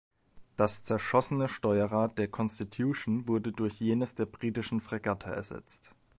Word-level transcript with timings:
Das 0.57 0.83
zerschossene 0.83 1.47
Steuerrad 1.47 2.17
der 2.17 2.27
"Constitution" 2.27 3.27
wurde 3.27 3.51
durch 3.51 3.75
jenes 3.75 4.15
der 4.15 4.25
britischen 4.25 4.81
Fregatte 4.81 5.29
ersetzt. 5.29 5.91